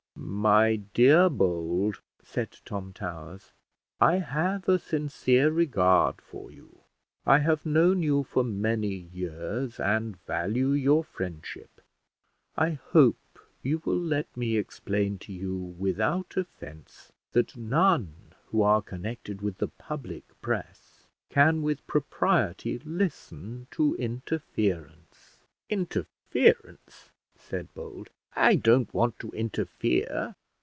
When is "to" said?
15.19-15.33, 23.71-23.95, 29.19-29.29